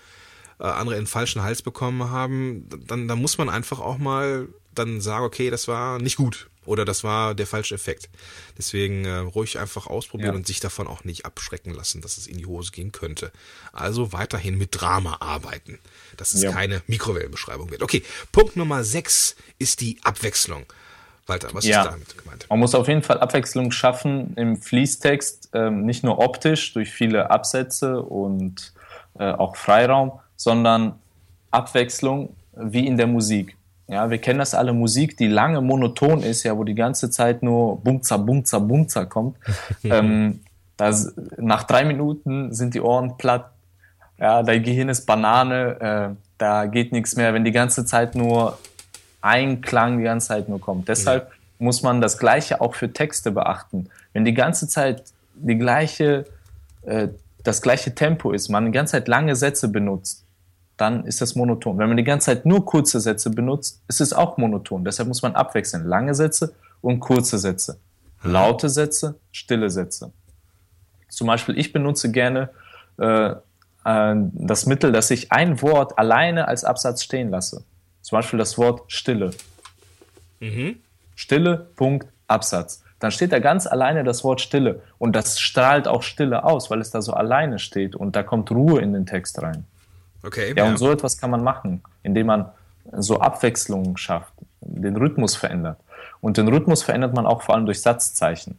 [0.61, 4.49] äh, andere in den falschen Hals bekommen haben, dann, dann muss man einfach auch mal
[4.75, 8.09] dann sagen, okay, das war nicht gut oder das war der falsche Effekt.
[8.57, 10.37] Deswegen äh, ruhig einfach ausprobieren ja.
[10.37, 13.33] und sich davon auch nicht abschrecken lassen, dass es in die Hose gehen könnte.
[13.73, 15.79] Also weiterhin mit Drama arbeiten,
[16.17, 16.53] dass es ja.
[16.53, 17.83] keine Mikrowellenbeschreibung wird.
[17.83, 20.65] Okay, Punkt Nummer 6 ist die Abwechslung.
[21.27, 21.83] Walter, was ja.
[21.83, 22.47] ist damit gemeint?
[22.51, 27.31] Man muss auf jeden Fall Abwechslung schaffen im Fließtext, ähm, nicht nur optisch durch viele
[27.31, 28.75] Absätze und
[29.19, 30.95] äh, auch Freiraum, sondern
[31.51, 33.57] Abwechslung wie in der Musik.
[33.87, 37.43] Ja, wir kennen das alle, Musik, die lange monoton ist, ja, wo die ganze Zeit
[37.43, 39.37] nur Bumza, Bumza, Bumza kommt.
[39.85, 40.41] ähm,
[40.77, 43.51] das, nach drei Minuten sind die Ohren platt,
[44.19, 48.59] ja, dein Gehirn ist Banane, äh, da geht nichts mehr, wenn die ganze Zeit nur
[49.21, 50.89] ein Klang die ganze Zeit nur kommt.
[50.89, 51.35] Deshalb ja.
[51.59, 53.89] muss man das Gleiche auch für Texte beachten.
[54.13, 55.03] Wenn die ganze Zeit
[55.35, 56.25] die gleiche,
[56.83, 57.09] äh,
[57.43, 60.24] das gleiche Tempo ist, man die ganze Zeit lange Sätze benutzt,
[60.77, 61.79] dann ist das monoton.
[61.79, 64.85] Wenn man die ganze Zeit nur kurze Sätze benutzt, ist es auch monoton.
[64.85, 65.87] Deshalb muss man abwechseln.
[65.87, 67.79] Lange Sätze und kurze Sätze.
[68.23, 70.13] Laute Sätze, stille Sätze.
[71.09, 72.51] Zum Beispiel, ich benutze gerne
[72.97, 73.35] äh,
[73.85, 77.65] das Mittel, dass ich ein Wort alleine als Absatz stehen lasse.
[78.01, 79.31] Zum Beispiel das Wort Stille.
[80.41, 80.77] Mhm.
[81.15, 82.83] Stille, Punkt, Absatz.
[82.99, 84.83] Dann steht da ganz alleine das Wort Stille.
[84.99, 87.95] Und das strahlt auch Stille aus, weil es da so alleine steht.
[87.95, 89.67] Und da kommt Ruhe in den Text rein.
[90.25, 90.55] Okay.
[90.57, 92.47] Ja, ja, und so etwas kann man machen, indem man
[92.93, 95.79] so Abwechslungen schafft, den Rhythmus verändert.
[96.21, 98.59] Und den Rhythmus verändert man auch vor allem durch Satzzeichen.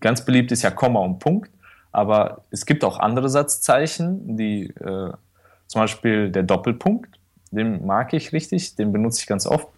[0.00, 1.50] Ganz beliebt ist ja Komma und Punkt,
[1.92, 5.12] aber es gibt auch andere Satzzeichen, die äh,
[5.66, 7.18] zum Beispiel der Doppelpunkt,
[7.50, 9.68] den mag ich richtig, den benutze ich ganz oft,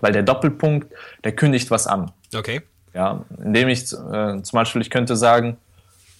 [0.00, 2.10] weil der Doppelpunkt, der kündigt was an.
[2.34, 2.62] Okay.
[2.94, 5.56] Ja, indem ich äh, zum Beispiel, ich könnte sagen,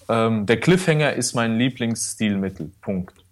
[0.08, 2.70] ähm, der Cliffhanger ist mein Lieblingsstilmittel.
[2.80, 3.23] Punkt.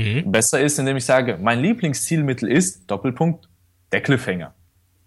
[0.00, 0.32] Mhm.
[0.32, 3.48] Besser ist, indem ich sage, mein Lieblingsstilmittel ist, Doppelpunkt,
[3.92, 4.54] der Cliffhanger.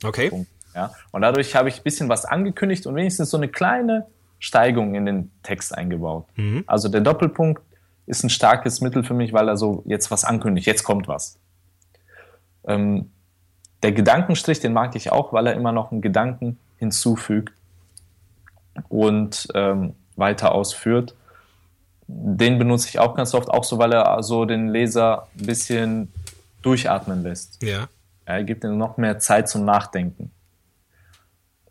[0.04, 0.30] Okay.
[0.30, 0.50] Punkt.
[0.76, 0.92] Ja?
[1.12, 4.08] Und dadurch habe ich ein bisschen was angekündigt und wenigstens so eine kleine
[4.40, 6.28] Steigung in den Text eingebaut.
[6.36, 6.64] Mhm.
[6.68, 7.62] Also der Doppelpunkt
[8.06, 11.40] ist ein starkes Mittel für mich, weil er so jetzt was ankündigt, jetzt kommt was.
[12.66, 13.12] Ähm,
[13.82, 17.54] der Gedankenstrich, den mag ich auch, weil er immer noch einen Gedanken hinzufügt
[18.90, 21.16] und ähm, weiter ausführt
[22.08, 26.14] den benutze ich auch ganz oft, auch so, weil er so den Leser ein bisschen
[26.62, 27.62] durchatmen lässt.
[27.64, 27.88] Ja.
[28.26, 30.32] Er gibt ihm noch mehr Zeit zum Nachdenken.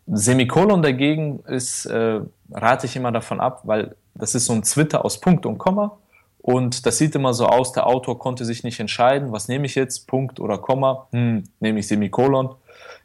[0.05, 5.03] Semikolon dagegen ist, äh, rate ich immer davon ab, weil das ist so ein Zwitter
[5.03, 5.97] aus Punkt und Komma.
[6.39, 9.75] Und das sieht immer so aus, der Autor konnte sich nicht entscheiden, was nehme ich
[9.75, 12.55] jetzt, Punkt oder Komma, hm, nehme ich Semikolon.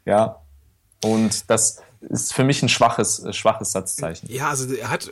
[0.05, 0.41] Ja.
[1.03, 4.29] Und das, ist für mich ein schwaches, äh, schwaches Satzzeichen.
[4.31, 5.11] Ja, also er hat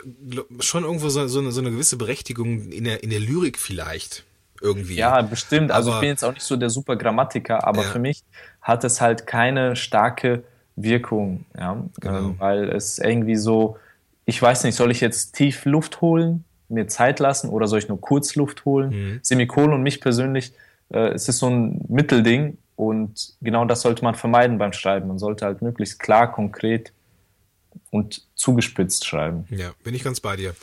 [0.59, 4.23] schon irgendwo so, so, eine, so eine gewisse Berechtigung in der, in der Lyrik vielleicht.
[4.61, 4.95] Irgendwie.
[4.95, 5.71] Ja, bestimmt.
[5.71, 7.89] Also aber, ich bin jetzt auch nicht so der super Grammatiker, aber ja.
[7.89, 8.23] für mich
[8.61, 10.43] hat es halt keine starke
[10.75, 12.17] Wirkung, ja, genau.
[12.17, 13.77] ähm, weil es irgendwie so,
[14.25, 17.87] ich weiß nicht, soll ich jetzt tief Luft holen, mir Zeit lassen oder soll ich
[17.87, 18.89] nur kurz Luft holen?
[18.89, 19.19] Mhm.
[19.21, 20.53] Semikolon, mich persönlich,
[20.89, 25.07] äh, es ist so ein Mittelding und genau das sollte man vermeiden beim Schreiben.
[25.07, 26.93] Man sollte halt möglichst klar, konkret
[27.89, 29.45] und zugespitzt schreiben.
[29.49, 30.55] Ja, bin ich ganz bei dir.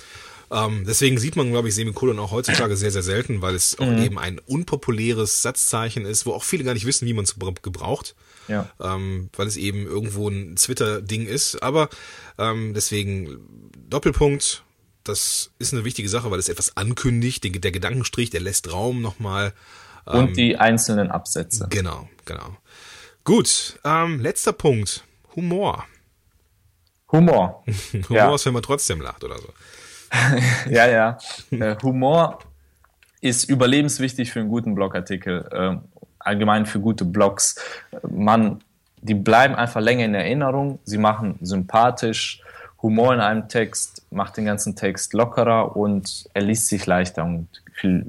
[0.51, 3.87] Ähm, deswegen sieht man, glaube ich, Semikolon auch heutzutage sehr, sehr selten, weil es auch
[3.87, 4.03] mhm.
[4.03, 8.15] eben ein unpopuläres Satzzeichen ist, wo auch viele gar nicht wissen, wie man es gebraucht.
[8.47, 8.71] Ja.
[8.81, 11.63] Ähm, weil es eben irgendwo ein Twitter-Ding ist.
[11.65, 11.89] Aber
[12.39, 13.41] ähm, deswegen
[13.89, 14.63] Doppelpunkt,
[15.03, 17.43] das ist eine wichtige Sache, weil es etwas ankündigt.
[17.43, 19.53] Der Gedankenstrich, der lässt Raum nochmal
[20.07, 21.67] und ähm, die einzelnen Absätze.
[21.71, 22.57] Genau, genau.
[23.25, 25.05] Gut, ähm, letzter Punkt.
[25.35, 25.85] Humor.
[27.11, 27.65] Humor.
[27.93, 28.35] Humor ja.
[28.35, 29.49] ist, wenn man trotzdem lacht oder so.
[30.71, 31.19] ja, ja.
[31.51, 32.39] Äh, Humor
[33.21, 35.77] ist überlebenswichtig für einen guten Blogartikel, äh,
[36.19, 37.57] allgemein für gute Blogs.
[38.07, 38.63] Man,
[39.01, 42.43] die bleiben einfach länger in Erinnerung, sie machen sympathisch.
[42.83, 47.49] Humor in einem Text macht den ganzen Text lockerer und er liest sich leichter und
[47.73, 48.05] viel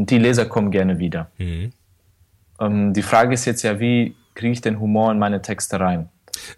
[0.00, 1.30] und die Leser kommen gerne wieder.
[1.36, 1.72] Mhm.
[2.58, 6.08] Ähm, die Frage ist jetzt ja, wie kriege ich den Humor in meine Texte rein?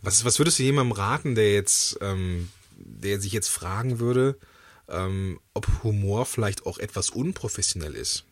[0.00, 4.38] Was, was würdest du jemandem raten, der jetzt, ähm, der sich jetzt fragen würde,
[4.88, 8.24] ähm, ob Humor vielleicht auch etwas unprofessionell ist?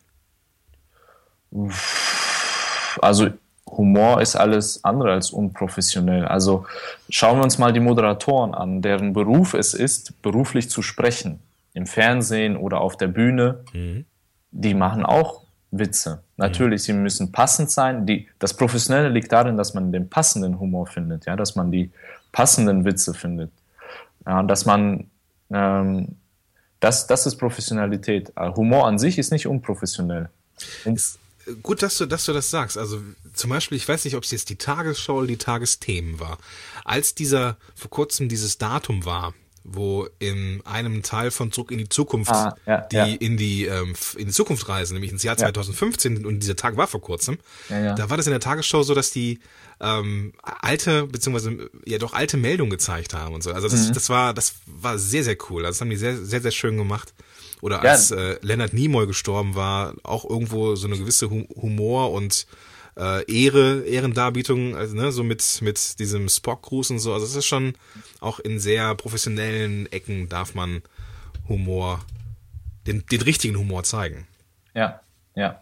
[3.01, 3.31] Also
[3.67, 6.23] Humor ist alles andere als unprofessionell.
[6.23, 6.65] Also
[7.09, 11.41] schauen wir uns mal die Moderatoren an, deren Beruf es ist, beruflich zu sprechen.
[11.73, 13.65] Im Fernsehen oder auf der Bühne.
[13.73, 14.05] Mhm.
[14.51, 16.21] Die machen auch Witze.
[16.37, 16.85] Natürlich, mhm.
[16.85, 18.05] sie müssen passend sein.
[18.05, 21.91] Die, das Professionelle liegt darin, dass man den passenden Humor findet, ja, dass man die
[22.31, 23.51] passenden Witze findet.
[24.25, 25.09] Ja, dass man
[25.49, 26.15] ähm,
[26.81, 28.33] das, das ist Professionalität.
[28.35, 30.29] Humor an sich ist nicht unprofessionell.
[30.83, 31.19] Ist
[31.61, 32.77] gut, dass du, dass du das sagst.
[32.77, 32.99] Also
[33.33, 36.39] zum Beispiel, ich weiß nicht, ob es jetzt die Tagesschau oder die Tagesthemen war.
[36.83, 39.33] Als dieser vor kurzem dieses Datum war,
[39.63, 43.05] wo in einem Teil von Zurück in die Zukunft, ah, ja, die ja.
[43.05, 46.87] in die ähm, in die Zukunft reisen, nämlich ins Jahr 2015 und dieser Tag war
[46.87, 47.37] vor kurzem,
[47.69, 49.39] ja, da war das in der Tagesschau so, dass die
[49.79, 53.51] ähm, alte beziehungsweise ja doch alte Meldungen gezeigt haben und so.
[53.51, 53.93] Also das, mhm.
[53.93, 55.65] das war das war sehr sehr cool.
[55.65, 57.13] Also das haben die sehr sehr sehr schön gemacht.
[57.61, 62.47] Oder als äh, Leonard Nimoy gestorben war, auch irgendwo so eine gewisse Humor und
[62.97, 67.13] äh, Ehre, Ehrendarbietung, also ne, so mit, mit diesem Spock-Gruß und so.
[67.13, 67.73] Also es ist schon
[68.19, 70.81] auch in sehr professionellen Ecken darf man
[71.47, 71.99] Humor,
[72.87, 74.27] den, den richtigen Humor zeigen.
[74.73, 75.01] Ja,
[75.35, 75.59] ja.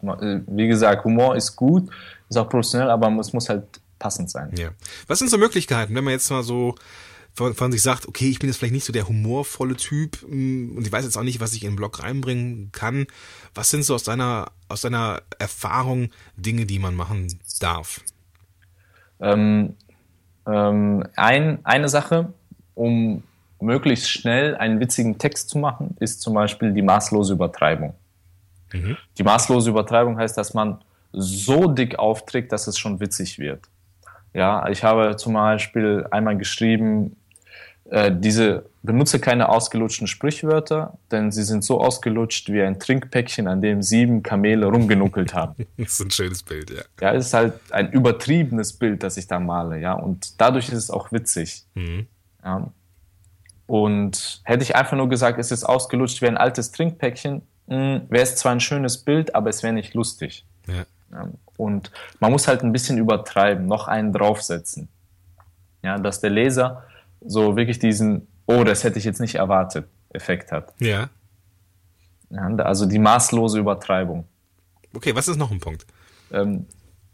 [0.47, 1.89] Wie gesagt, Humor ist gut,
[2.29, 3.63] ist auch professionell, aber es muss halt
[3.97, 4.51] passend sein.
[4.57, 4.69] Ja.
[5.07, 6.75] Was sind so Möglichkeiten, wenn man jetzt mal so
[7.33, 10.75] von, von sich sagt, okay, ich bin jetzt vielleicht nicht so der humorvolle Typ mm,
[10.75, 13.07] und ich weiß jetzt auch nicht, was ich in den Blog reinbringen kann.
[13.53, 18.01] Was sind so aus deiner, aus deiner Erfahrung Dinge, die man machen darf?
[19.19, 19.75] Ähm,
[20.47, 22.33] ähm, ein, eine Sache,
[22.75, 23.23] um
[23.61, 27.93] möglichst schnell einen witzigen Text zu machen, ist zum Beispiel die maßlose Übertreibung.
[28.73, 28.97] Mhm.
[29.17, 30.79] Die maßlose Übertreibung heißt, dass man
[31.11, 33.65] so dick aufträgt, dass es schon witzig wird.
[34.33, 37.15] Ja, ich habe zum Beispiel einmal geschrieben,
[37.91, 43.61] äh, diese benutze keine ausgelutschten Sprichwörter, denn sie sind so ausgelutscht wie ein Trinkpäckchen, an
[43.61, 45.67] dem sieben Kamele rumgenuckelt haben.
[45.77, 46.83] das ist ein schönes Bild, ja.
[47.01, 50.77] Ja, es ist halt ein übertriebenes Bild, das ich da male, ja, und dadurch ist
[50.77, 51.65] es auch witzig.
[51.73, 52.07] Mhm.
[52.43, 52.71] Ja.
[53.67, 58.23] Und hätte ich einfach nur gesagt, es ist ausgelutscht wie ein altes Trinkpäckchen, hm, wäre
[58.23, 60.45] es zwar ein schönes Bild, aber es wäre nicht lustig.
[60.67, 60.85] Ja.
[61.11, 61.29] ja.
[61.57, 64.89] Und man muss halt ein bisschen übertreiben, noch einen draufsetzen.
[65.83, 66.83] Ja, dass der Leser
[67.21, 70.73] so wirklich diesen, oh, das hätte ich jetzt nicht erwartet, Effekt hat.
[70.79, 71.09] Ja.
[72.57, 74.25] also die maßlose Übertreibung.
[74.93, 75.85] Okay, was ist noch ein Punkt?
[76.31, 76.65] Ähm,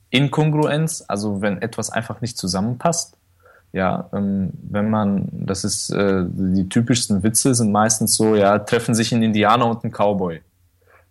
[0.10, 3.18] Inkongruenz, also wenn etwas einfach nicht zusammenpasst.
[3.74, 8.96] Ja, ähm, wenn man, das ist, äh, die typischsten Witze sind meistens so, ja, treffen
[8.96, 10.42] sich ein Indianer und ein Cowboy.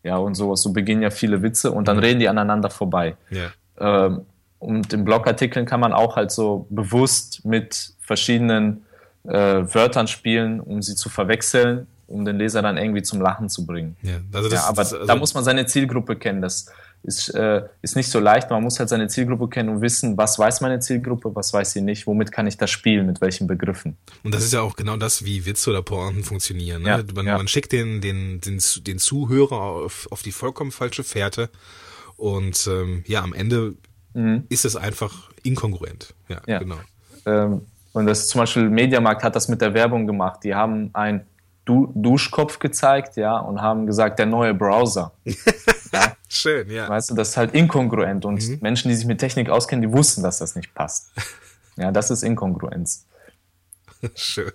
[0.03, 0.63] Ja, und sowas.
[0.63, 2.03] So beginnen ja viele Witze und dann mhm.
[2.03, 3.17] reden die aneinander vorbei.
[3.29, 3.51] Ja.
[3.79, 4.23] Ähm,
[4.59, 8.85] und in Blogartikeln kann man auch halt so bewusst mit verschiedenen
[9.25, 13.67] äh, Wörtern spielen, um sie zu verwechseln, um den Leser dann irgendwie zum Lachen zu
[13.67, 13.97] bringen.
[14.03, 16.43] Ja, also das, ja, aber das, also da muss man seine Zielgruppe kennen.
[16.43, 16.67] Das
[17.03, 18.51] ist, äh, ist nicht so leicht.
[18.51, 21.81] Man muss halt seine Zielgruppe kennen und wissen, was weiß meine Zielgruppe, was weiß sie
[21.81, 23.97] nicht, womit kann ich das spielen, mit welchen Begriffen.
[24.23, 26.83] Und das ist ja auch genau das, wie Witze oder Pointen funktionieren.
[26.83, 26.88] Ne?
[26.88, 31.51] Ja, man, man, schickt den, den, den, den Zuhörer auf, auf die vollkommen falsche Fährte
[32.17, 33.75] und ähm, ja, am Ende
[34.14, 34.45] mhm.
[34.49, 36.14] ist es einfach inkongruent.
[36.29, 36.59] Ja, ja.
[36.59, 36.79] genau.
[37.27, 37.62] Ähm,
[37.95, 40.41] und das zum Beispiel Mediamarkt hat das mit der Werbung gemacht.
[40.43, 41.27] Die haben einen
[41.65, 45.13] du Duschkopf gezeigt, ja, und haben gesagt, der neue Browser.
[45.93, 46.17] ja.
[46.29, 46.89] Schön, ja.
[46.89, 48.25] Weißt du, das ist halt inkongruent.
[48.25, 48.59] Und mhm.
[48.61, 51.13] Menschen, die sich mit Technik auskennen, die wussten, dass das nicht passt.
[51.77, 53.05] Ja, das ist Inkongruenz.
[54.15, 54.53] Schön.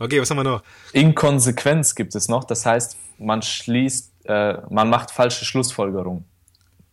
[0.00, 0.64] Okay, was haben wir noch?
[0.92, 2.42] Inkonsequenz gibt es noch.
[2.42, 6.24] Das heißt, man schließt, äh, man macht falsche Schlussfolgerungen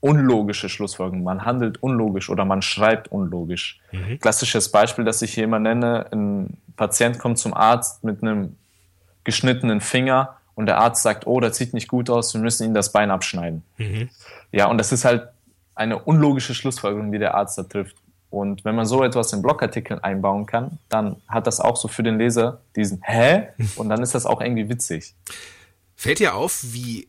[0.01, 1.23] unlogische Schlussfolgerungen.
[1.23, 3.79] Man handelt unlogisch oder man schreibt unlogisch.
[3.91, 4.19] Mhm.
[4.19, 8.55] Klassisches Beispiel, das ich hier immer nenne, ein Patient kommt zum Arzt mit einem
[9.23, 12.73] geschnittenen Finger und der Arzt sagt, oh, das sieht nicht gut aus, wir müssen ihm
[12.73, 13.63] das Bein abschneiden.
[13.77, 14.09] Mhm.
[14.51, 15.27] Ja, und das ist halt
[15.75, 17.95] eine unlogische Schlussfolgerung, die der Arzt da trifft.
[18.29, 22.03] Und wenn man so etwas in Blogartikeln einbauen kann, dann hat das auch so für
[22.03, 23.47] den Leser diesen Hä?
[23.75, 25.15] Und dann ist das auch irgendwie witzig.
[25.95, 27.07] Fällt dir auf, wie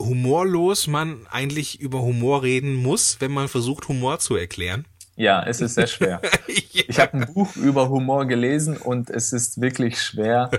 [0.00, 4.86] humorlos man eigentlich über Humor reden muss, wenn man versucht, Humor zu erklären?
[5.16, 6.20] Ja, es ist sehr schwer.
[6.72, 6.82] ja.
[6.88, 10.50] Ich habe ein Buch über Humor gelesen und es ist wirklich schwer,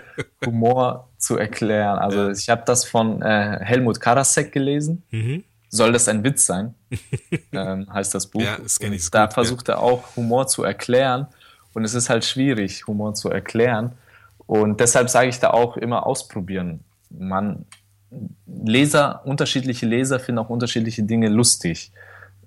[0.45, 1.99] Humor zu erklären.
[1.99, 5.03] Also ich habe das von äh, Helmut Karasek gelesen.
[5.11, 5.43] Mhm.
[5.67, 6.73] Soll das ein Witz sein?
[7.51, 8.41] ähm, heißt das Buch.
[8.41, 9.75] Ja, das kenne ich Da gut, versucht ja.
[9.75, 11.27] er auch Humor zu erklären
[11.73, 13.91] und es ist halt schwierig, Humor zu erklären.
[14.47, 16.85] Und deshalb sage ich da auch immer ausprobieren.
[17.09, 17.65] Man
[18.45, 21.91] Leser, unterschiedliche Leser finden auch unterschiedliche Dinge lustig.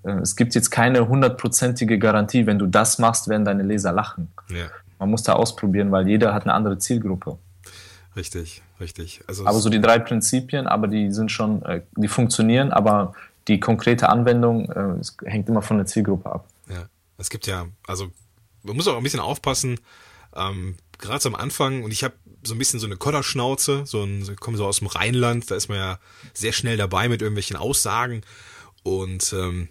[0.03, 4.31] Äh, es gibt jetzt keine hundertprozentige Garantie, wenn du das machst, werden deine Leser lachen.
[4.49, 4.67] Ja.
[4.97, 7.37] Man muss da ausprobieren, weil jeder hat eine andere Zielgruppe.
[8.15, 9.21] Richtig, richtig.
[9.27, 13.13] Also aber so die drei Prinzipien, aber die sind schon, äh, die funktionieren, aber
[13.47, 16.47] die konkrete Anwendung äh, es hängt immer von der Zielgruppe ab.
[16.69, 16.85] Ja,
[17.17, 18.11] es gibt ja, also
[18.63, 19.79] man muss auch ein bisschen aufpassen,
[20.35, 24.21] ähm, gerade am Anfang, und ich habe so ein bisschen so eine Kodderschnauze, so ein,
[24.21, 25.99] ich komme so aus dem Rheinland, da ist man ja
[26.33, 28.21] sehr schnell dabei mit irgendwelchen Aussagen
[28.83, 29.69] und ähm,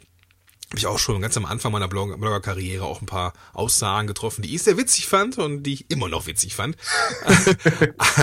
[0.69, 4.55] habe ich auch schon ganz am Anfang meiner Blogger-Karriere auch ein paar Aussagen getroffen, die
[4.55, 6.77] ich sehr witzig fand und die ich immer noch witzig fand.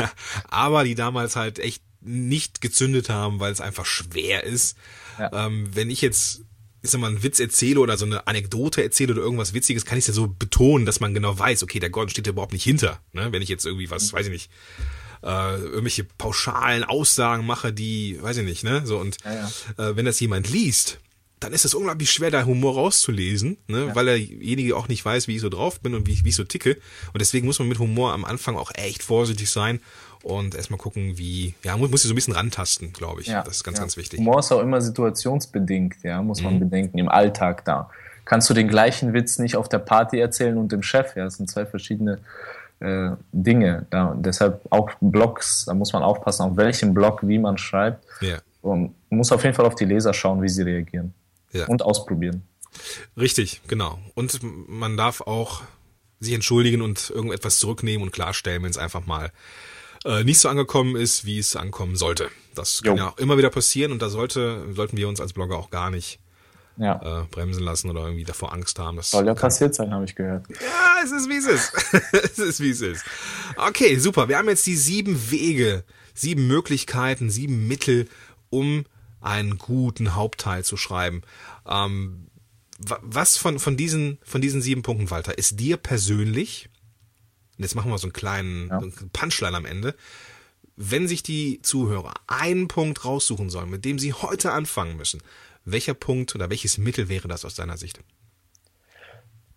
[0.47, 4.77] Aber die damals halt echt nicht gezündet haben, weil es einfach schwer ist.
[5.17, 5.47] Ja.
[5.47, 6.43] Ähm, wenn ich jetzt
[6.85, 9.97] ich sag mal, einen Witz erzähle oder so eine Anekdote erzähle oder irgendwas Witziges, kann
[9.97, 12.53] ich es ja so betonen, dass man genau weiß, okay, der Gordon steht da überhaupt
[12.53, 12.99] nicht hinter.
[13.13, 13.31] Ne?
[13.31, 14.51] Wenn ich jetzt irgendwie was, weiß ich nicht,
[15.23, 18.83] äh, irgendwelche pauschalen Aussagen mache, die, weiß ich nicht, ne?
[18.85, 19.33] So und ja,
[19.77, 19.89] ja.
[19.89, 20.99] Äh, wenn das jemand liest,
[21.39, 23.87] dann ist es unglaublich schwer, da Humor rauszulesen, ne?
[23.87, 23.95] Ja.
[23.95, 26.35] weil derjenige auch nicht weiß, wie ich so drauf bin und wie ich, wie ich
[26.35, 26.77] so ticke.
[27.13, 29.79] Und deswegen muss man mit Humor am Anfang auch echt vorsichtig sein
[30.25, 33.27] und erstmal gucken, wie, ja, muss, muss ich so ein bisschen rantasten, glaube ich.
[33.27, 33.83] Ja, das ist ganz, ja.
[33.83, 34.17] ganz wichtig.
[34.17, 36.61] Humor ist auch immer situationsbedingt, ja, muss man mhm.
[36.61, 37.91] bedenken, im Alltag da.
[38.25, 41.35] Kannst du den gleichen Witz nicht auf der Party erzählen und dem Chef, ja, das
[41.35, 42.17] sind zwei verschiedene
[42.79, 43.85] äh, Dinge.
[43.91, 48.03] Da, und deshalb auch Blogs, da muss man aufpassen, auf welchem Blog, wie man schreibt.
[48.21, 48.39] Ja.
[48.63, 51.13] Und muss auf jeden Fall auf die Leser schauen, wie sie reagieren.
[51.51, 51.67] Ja.
[51.67, 52.41] Und ausprobieren.
[53.15, 53.99] Richtig, genau.
[54.15, 55.61] Und man darf auch
[56.19, 59.31] sich entschuldigen und irgendetwas zurücknehmen und klarstellen, wenn es einfach mal
[60.05, 62.29] äh, nicht so angekommen ist, wie es ankommen sollte.
[62.53, 63.03] Das kann jo.
[63.03, 65.89] ja auch immer wieder passieren und da sollte, sollten wir uns als Blogger auch gar
[65.89, 66.19] nicht
[66.77, 67.21] ja.
[67.21, 68.97] äh, bremsen lassen oder irgendwie davor Angst haben.
[68.97, 70.45] Das Soll ja passiert sein, habe ich gehört.
[70.49, 71.73] Ja, es ist wie es ist.
[72.13, 73.03] es ist wie es ist.
[73.57, 74.29] Okay, super.
[74.29, 78.07] Wir haben jetzt die sieben Wege, sieben Möglichkeiten, sieben Mittel,
[78.49, 78.85] um
[79.21, 81.23] einen guten Hauptteil zu schreiben.
[81.67, 82.27] Ähm,
[82.77, 86.69] was von, von, diesen, von diesen sieben Punkten, Walter, ist dir persönlich
[87.57, 88.81] und jetzt machen wir so einen kleinen ja.
[89.13, 89.95] Punchline am Ende.
[90.75, 95.21] Wenn sich die Zuhörer einen Punkt raussuchen sollen, mit dem sie heute anfangen müssen,
[95.63, 97.99] welcher Punkt oder welches Mittel wäre das aus deiner Sicht?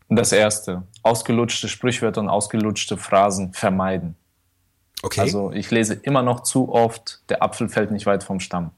[0.08, 4.14] Das erste, ausgelutschte Sprichwörter und ausgelutschte Phrasen vermeiden.
[5.02, 5.20] Okay.
[5.20, 8.70] Also ich lese immer noch zu oft, der Apfel fällt nicht weit vom Stamm.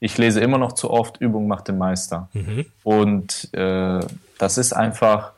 [0.00, 2.28] Ich lese immer noch zu oft, Übung macht den Meister.
[2.34, 2.66] Mhm.
[2.82, 4.00] Und äh,
[4.38, 5.32] das ist einfach,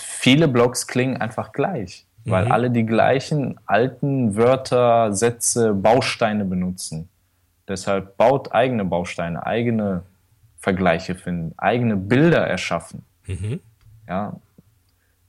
[0.00, 2.52] viele Blogs klingen einfach gleich weil mhm.
[2.52, 7.08] alle die gleichen alten Wörter, Sätze, Bausteine benutzen.
[7.68, 10.02] Deshalb baut eigene Bausteine, eigene
[10.58, 13.04] Vergleiche finden, eigene Bilder erschaffen.
[13.26, 13.60] Mhm.
[14.08, 14.36] Ja,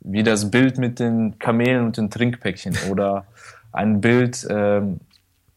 [0.01, 3.25] wie das Bild mit den Kamelen und den Trinkpäckchen oder
[3.71, 4.99] ein Bild ähm,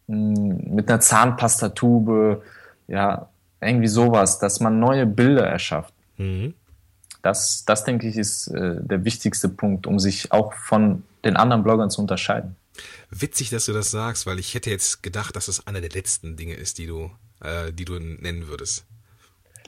[0.07, 2.43] mit einer Zahnpastatube,
[2.87, 3.29] ja,
[3.61, 5.93] irgendwie sowas, dass man neue Bilder erschafft.
[6.17, 6.55] Mhm.
[7.23, 11.63] Das, das denke ich, ist äh, der wichtigste Punkt, um sich auch von den anderen
[11.63, 12.57] Bloggern zu unterscheiden.
[13.11, 16.37] Witzig, dass du das sagst, weil ich hätte jetzt gedacht, dass das einer der letzten
[16.37, 17.11] Dinge ist, die du,
[17.41, 18.85] äh, die du nennen würdest.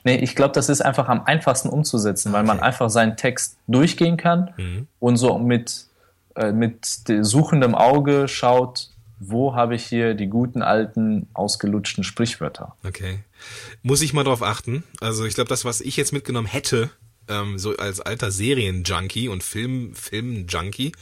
[0.03, 4.17] Nee, ich glaube, das ist einfach am einfachsten umzusetzen, weil man einfach seinen Text durchgehen
[4.17, 4.87] kann mhm.
[4.99, 5.87] und so mit,
[6.35, 6.85] äh, mit
[7.21, 12.75] suchendem Auge schaut, wo habe ich hier die guten alten ausgelutschten Sprichwörter.
[12.85, 13.19] Okay.
[13.83, 14.83] Muss ich mal drauf achten.
[15.01, 16.89] Also ich glaube, das, was ich jetzt mitgenommen hätte,
[17.27, 20.93] ähm, so als alter Serienjunkie und Film, Film-Junkie,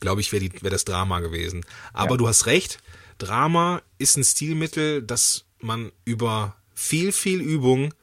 [0.00, 1.64] glaube ich, wäre wär das Drama gewesen.
[1.92, 2.16] Aber ja.
[2.16, 2.78] du hast recht,
[3.18, 7.94] Drama ist ein Stilmittel, das man über viel, viel Übung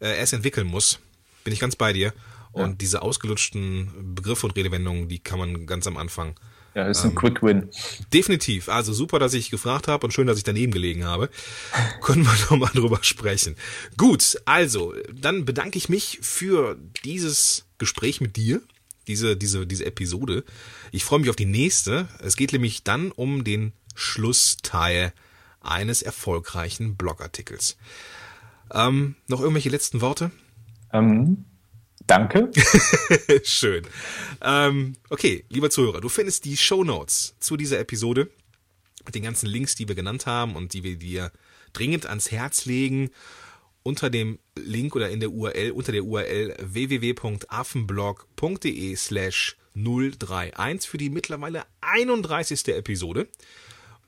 [0.00, 0.98] äh, erst entwickeln muss.
[1.44, 2.12] Bin ich ganz bei dir.
[2.52, 2.76] Und ja.
[2.76, 6.34] diese ausgelutschten Begriffe und Redewendungen, die kann man ganz am Anfang.
[6.74, 7.70] Ja, ist ein ähm, Quick Win.
[8.12, 8.68] Definitiv.
[8.68, 11.30] Also super, dass ich gefragt habe und schön, dass ich daneben gelegen habe.
[12.00, 13.56] Können wir nochmal drüber sprechen.
[13.96, 18.60] Gut, also, dann bedanke ich mich für dieses Gespräch mit dir
[19.08, 20.44] diese, diese, diese Episode.
[20.92, 22.08] Ich freue mich auf die nächste.
[22.20, 25.12] Es geht nämlich dann um den Schlussteil
[25.60, 27.76] eines erfolgreichen Blogartikels.
[28.72, 30.30] Ähm, noch irgendwelche letzten Worte?
[30.92, 31.44] Ähm,
[32.06, 32.50] danke.
[33.44, 33.86] Schön.
[34.42, 38.30] Ähm, okay, lieber Zuhörer, du findest die Show Notes zu dieser Episode
[39.04, 41.30] mit den ganzen Links, die wir genannt haben und die wir dir
[41.72, 43.10] dringend ans Herz legen
[43.84, 51.10] unter dem Link oder in der URL, unter der URL www.affenblog.de slash 031 für die
[51.10, 52.66] mittlerweile 31.
[52.68, 53.28] Episode.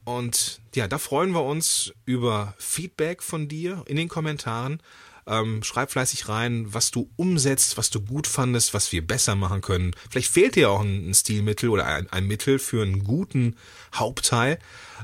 [0.05, 4.83] Und ja, da freuen wir uns über Feedback von dir in den Kommentaren.
[5.29, 9.61] Ähm, schreib fleißig rein, was du umsetzt, was du gut fandest, was wir besser machen
[9.61, 9.95] können.
[10.09, 13.57] Vielleicht fehlt dir auch ein, ein Stilmittel oder ein, ein, Mittel für einen guten
[13.93, 14.59] Hauptteil.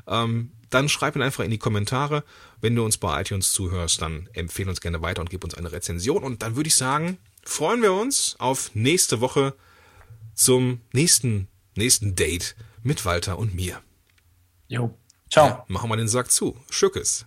[0.07, 2.25] Ähm, dann schreib ihn einfach in die Kommentare.
[2.61, 5.73] Wenn du uns bei iTunes zuhörst, dann empfehle uns gerne weiter und gib uns eine
[5.73, 6.23] Rezension.
[6.23, 9.55] Und dann würde ich sagen, freuen wir uns auf nächste Woche
[10.35, 13.83] zum nächsten, nächsten Date mit Walter und mir.
[14.69, 14.97] Jo.
[15.31, 15.47] Ciao.
[15.47, 16.57] Ja, machen wir den Sack zu.
[16.71, 17.27] Schückes.